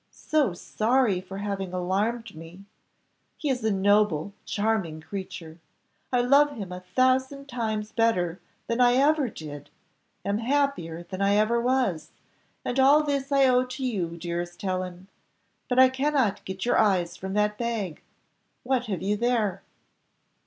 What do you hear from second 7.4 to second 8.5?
times better